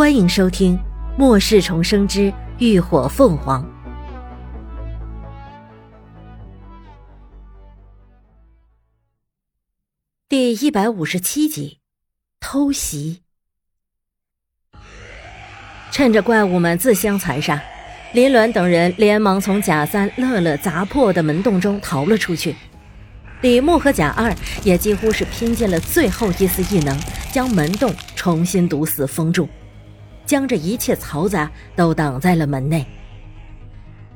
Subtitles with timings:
[0.00, 0.78] 欢迎收听
[1.18, 3.62] 《末世重生之浴火凤凰》
[10.26, 11.80] 第一百五十七集：
[12.40, 13.20] 偷袭。
[15.92, 17.62] 趁着怪物们自相残杀，
[18.14, 22.56] 林鸾等人连忙从贾三、乐乐砸破的门洞中逃了出去。
[23.42, 26.98] 李牧和贾二也几乎是拼尽了最后一丝异能，
[27.30, 29.46] 将门洞重新堵死封住，
[30.30, 32.86] 将这一切嘈杂都挡在了门内。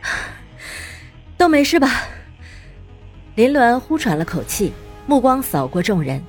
[1.36, 2.04] 都没事吧？
[3.34, 4.72] 林鸾呼喘了口气，
[5.06, 6.24] 目光扫过众人，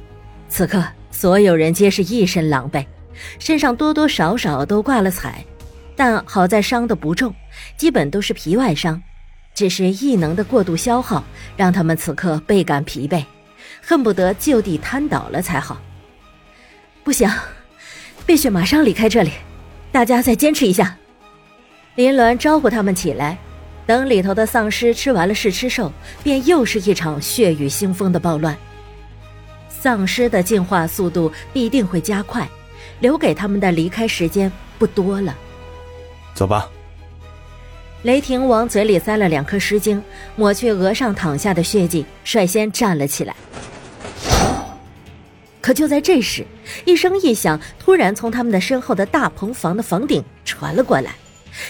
[0.49, 2.85] 此刻所有人皆是一身狼狈，
[3.39, 5.45] 身上多多少少都挂了彩，
[5.95, 7.33] 但好在伤的不重，
[7.77, 9.01] 基本都是皮外伤。
[9.53, 11.23] 只是异能的过度消耗，
[11.55, 13.23] 让他们此刻倍感疲惫，
[13.81, 15.79] 恨不得就地瘫倒了才好。
[17.01, 17.29] 不行，
[18.25, 19.31] 必须马上离开这里。
[19.91, 20.95] 大家再坚持一下。
[21.95, 23.37] 林鸾招呼他们起来。
[23.85, 28.55] 等里头的丧尸吃完了试吃兽，便又是一场血雨腥风的暴乱。
[29.67, 32.47] 丧尸的进化速度必定会加快，
[32.99, 35.35] 留给他们的离开时间不多了。
[36.35, 36.69] 走吧。
[38.03, 39.99] 雷霆往嘴里塞了两颗湿晶，
[40.35, 43.35] 抹去额上淌下的血迹，率先站了起来。
[45.69, 46.43] 可就在这时，
[46.83, 51.13] 一声异响突然从他们的身后的大棚房的房顶传了过来，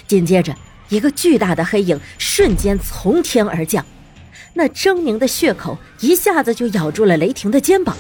[0.08, 0.56] 紧接着，
[0.88, 3.86] 一个巨大的黑影瞬间从天而降，
[4.53, 7.94] 那狰狞的血口一下子就咬住了雷霆的肩膀，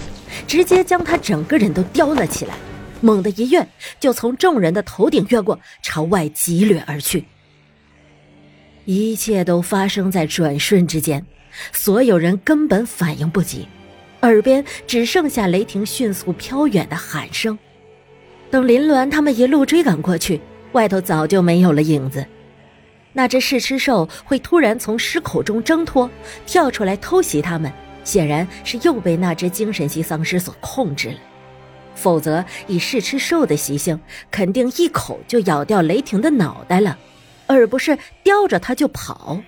[0.47, 2.55] 直接将他整个人都叼了起来，
[3.01, 3.67] 猛地一跃
[3.99, 7.25] 就从众人的头顶越过，朝外急掠而去。
[8.85, 11.25] 一切都发生在转瞬之间，
[11.73, 13.67] 所有人根本反应不及，
[14.21, 17.57] 耳边只剩下雷霆迅速飘远的喊声。
[18.51, 22.25] 等林鸾他们一路追赶过去，外头早就没有了影子。
[23.13, 26.09] 那只试吃兽会突然从尸口中挣脱，
[26.45, 27.71] 跳出来偷袭他们，
[28.03, 31.17] 显然是又被那只精神系丧尸所控制了。
[31.95, 33.99] 否则，以试吃兽的习性，
[34.31, 36.97] 肯定一口就咬掉雷霆的脑袋了。
[37.47, 39.41] 而不是叼着他就跑。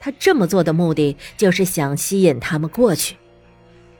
[0.00, 3.16] 他这么做的目的就是想吸引他们过去。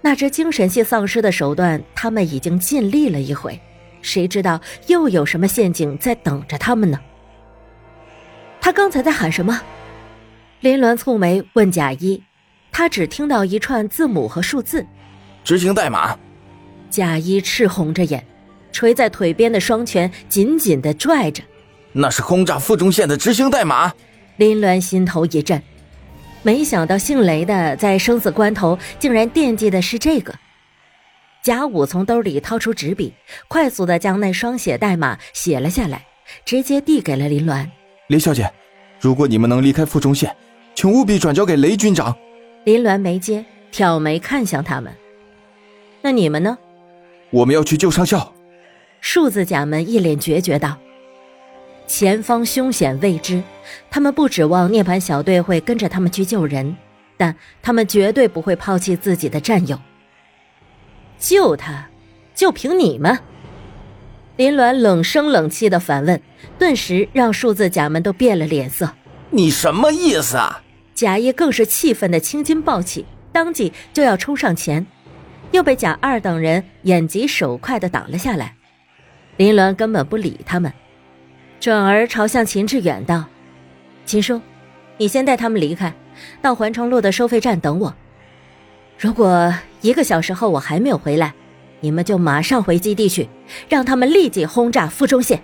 [0.00, 3.60] 那只精神系丧尸的手段，他们已经尽力了一回，
[4.00, 7.00] 谁知道又有什么陷阱在等着他们呢？
[8.60, 9.60] 他刚才在喊什么？
[10.60, 12.22] 林鸾蹙眉问贾一，
[12.70, 14.86] 他只听到一串字母和数字。
[15.44, 16.16] 执行代码。
[16.90, 18.24] 贾一赤红着眼，
[18.72, 21.42] 垂在腿边的双拳紧紧的拽着。
[21.92, 23.92] 那是轰炸副中线的执行代码。
[24.36, 25.62] 林鸾心头一震，
[26.42, 30.34] 没想到姓雷的在生死关头竟然惦记的是这个。
[31.42, 33.14] 贾武从兜里掏出纸笔，
[33.48, 36.06] 快速的将那双写代码写了下来，
[36.44, 37.66] 直接递给了林鸾。
[38.08, 38.50] 林小姐，
[39.00, 40.34] 如果你们能离开附中县，
[40.74, 42.16] 请务必转交给雷军长。
[42.64, 44.92] 林鸾没接，挑眉看向他们。
[46.02, 46.58] 那你们呢？
[47.30, 48.32] 我们要去救上校。
[49.00, 50.76] 数字甲们一脸决绝道。
[51.88, 53.42] 前方凶险未知，
[53.90, 56.76] 他们不指望涅槃小队会跟着他们去救人，
[57.16, 59.80] 但他们绝对不会抛弃自己的战友。
[61.18, 61.88] 救他，
[62.34, 63.18] 就凭你们？
[64.36, 66.20] 林鸾冷声冷气的反问，
[66.58, 68.94] 顿时让数字甲们都变了脸色。
[69.30, 70.62] 你什么意思啊？
[70.94, 74.86] 贾一更是气愤的青筋暴起，当即就要冲上前，
[75.52, 78.54] 又被贾二等人眼疾手快的挡了下来。
[79.38, 80.70] 林鸾根本不理他们。
[81.60, 83.24] 转而朝向秦志远道
[84.06, 84.40] ：“秦叔，
[84.96, 85.92] 你先带他们离开，
[86.40, 87.94] 到环城路的收费站等我。
[88.96, 91.34] 如果一个小时后我还没有回来，
[91.80, 93.28] 你们就马上回基地去，
[93.68, 95.42] 让他们立即轰炸附中线。”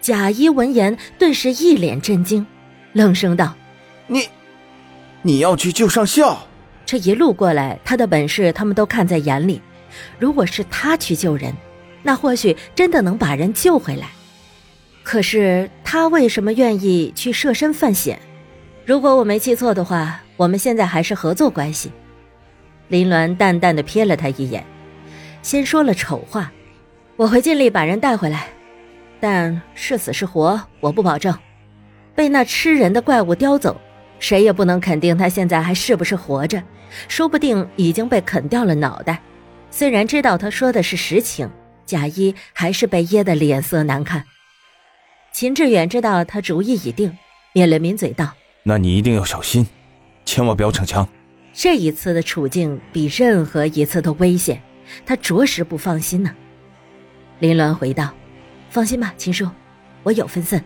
[0.00, 2.46] 贾一闻言，顿时一脸震惊，
[2.94, 3.54] 冷声道
[4.06, 4.28] ：“你，
[5.20, 6.38] 你要去救上校？
[6.86, 9.60] 这一路过来，他的本事他们都看在眼里。
[10.18, 11.54] 如果是他去救人，
[12.02, 14.08] 那或许真的能把人救回来。”
[15.04, 18.18] 可是他为什么愿意去设身犯险？
[18.86, 21.92] 如果我没记错的话，我们现在还是合作关系。
[22.88, 24.64] 林鸾淡淡的瞥了他一眼，
[25.42, 26.50] 先说了丑话
[27.16, 28.48] ：“我会尽力把人带回来，
[29.20, 31.36] 但是死是活，我不保证。
[32.14, 33.78] 被那吃人的怪物叼走，
[34.18, 36.62] 谁也不能肯定他现在还是不是活着，
[37.08, 39.20] 说不定已经被啃掉了脑袋。”
[39.70, 41.50] 虽然知道他说的是实情，
[41.84, 44.24] 贾一还是被噎得脸色难看。
[45.34, 47.12] 秦志远知道他主意已定，
[47.54, 48.32] 抿了抿嘴道
[48.62, 49.66] ：“那你一定要小心，
[50.24, 51.08] 千万不要逞强。
[51.52, 54.62] 这一次的处境比任何一次都危险，
[55.04, 56.30] 他着实不放心呢。”
[57.40, 58.14] 林鸾回道
[58.70, 59.50] ：“放心吧，秦叔，
[60.04, 60.62] 我有分寸。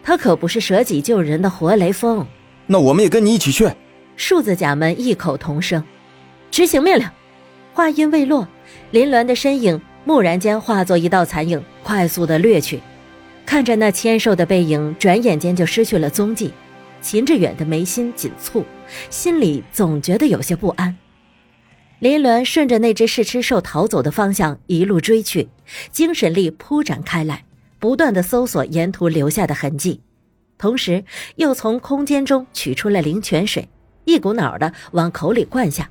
[0.00, 2.24] 他可不是舍己救人的活雷锋。”
[2.68, 3.68] 那我们也跟你一起去。
[4.14, 5.82] 数字甲们异口同声
[6.52, 7.04] ：“执行命令。”
[7.74, 8.46] 话音未落，
[8.92, 12.78] 林鸾的身影蓦然间化作一道残影，快速的掠去。
[13.54, 16.52] 看着那纤瘦的背影，转眼间就失去了踪迹。
[17.00, 18.64] 秦志远的眉心紧蹙，
[19.10, 20.96] 心里总觉得有些不安。
[22.00, 25.48] 林鸾顺着那只试吃兽逃走的方向一路追去，
[25.92, 27.44] 精神力铺展开来，
[27.78, 30.00] 不断的搜索沿途留下的痕迹，
[30.58, 31.04] 同时
[31.36, 33.68] 又从空间中取出了灵泉水，
[34.04, 35.88] 一股脑的往口里灌下。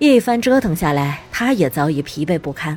[0.00, 2.76] 一番折腾下来，他也早已疲惫不堪。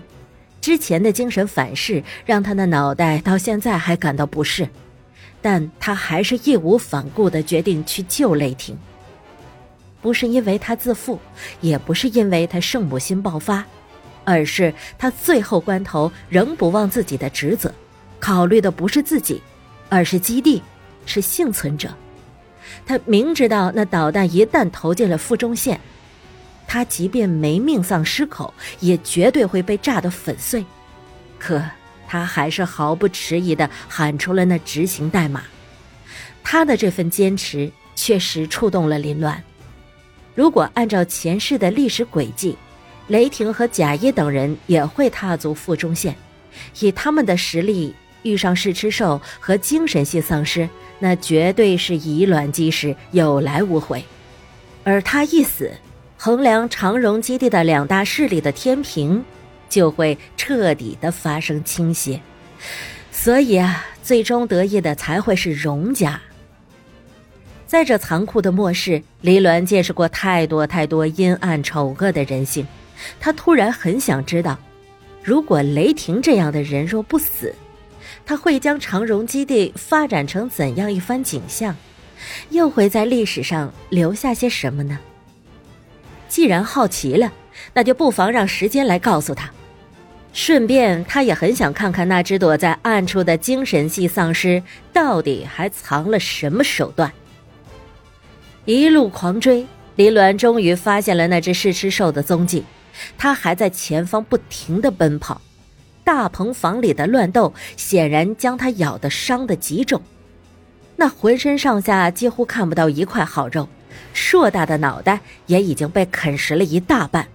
[0.63, 4.69] 之前的精神反噬让他的脑袋到现在还感到不适。
[5.41, 8.77] 但他还是义无反顾的决定去救雷霆。
[10.01, 11.19] 不是因为他自负，
[11.59, 13.65] 也不是因为他圣母心爆发，
[14.23, 17.73] 而是他最后关头仍不忘自己的职责，
[18.21, 19.41] 考虑的不是自己，
[19.89, 20.63] 而是基地，
[21.05, 21.93] 是幸存者。
[22.85, 25.77] 他明知道那导弹一旦投进了附中线，
[26.73, 30.65] 他即便没命丧尸口，也绝对会被炸得粉碎。
[31.37, 31.63] 可。
[32.07, 35.43] 他还是毫不迟疑地喊出了那执行代码，
[36.43, 39.43] 他的这份坚持确实触动了林乱。
[40.35, 42.55] 如果按照前世的历史轨迹，
[43.07, 46.15] 雷霆和贾一等人也会踏足腹中线，
[46.81, 54.03] 以他们的实力遇上试吃兽和精神系丧尸，那绝对是以卵击石，有来无回。
[54.83, 55.71] 而他一死，
[56.25, 59.21] 衡量长荣基地的两大势力的天平。
[59.67, 62.21] 就会彻底的发生倾斜，
[63.11, 66.21] 所以啊，最终得益的才会是荣家。
[67.65, 72.65] 在这残酷的末世，黎鸾见识过太多太多阴暗丑恶的人性，
[73.19, 74.57] 他突然很想知道，
[75.23, 77.53] 如果雷霆这样的人若不死，
[78.25, 81.75] 他会将长荣基地发展成怎样一番景象，
[82.51, 84.99] 又会在历史上留下些什么呢？
[86.33, 87.31] 既然好奇了，
[87.75, 89.51] 那就不妨让时间来告诉他。
[90.33, 97.11] 顺便，他也很想看看那只躲在暗处的精神系丧尸到底还藏了什么手段。
[98.65, 102.63] 一路狂追，林鸾终于发现了那只试吃兽的踪迹。
[103.15, 105.39] 他还在前方不停的奔跑，
[106.03, 110.01] 大棚房里的乱斗显然将他咬得伤得极重，
[110.95, 113.69] 那浑身上下几乎看不到一块好肉，
[114.13, 117.27] 硕大的脑袋也已经被啃食了一大半。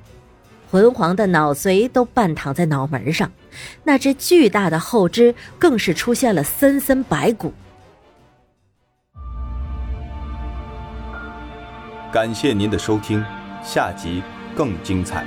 [0.71, 3.33] 浑黄的脑髓都半躺在脑门上，
[3.85, 7.55] 那只巨大的后肢更是出现了森森白骨。
[12.13, 13.25] 感谢您的收听，
[13.63, 14.23] 下集
[14.55, 15.25] 更精彩。